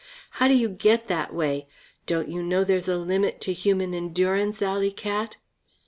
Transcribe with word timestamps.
How 0.39 0.47
do 0.47 0.55
you 0.55 0.67
get 0.67 1.07
that 1.09 1.31
way? 1.31 1.67
Don't 2.07 2.27
you 2.27 2.41
know 2.41 2.63
there's 2.63 2.87
a 2.87 2.97
limit 2.97 3.39
to 3.41 3.53
human 3.53 3.93
endurance, 3.93 4.59
alley 4.59 4.89
cat?" 4.89 5.37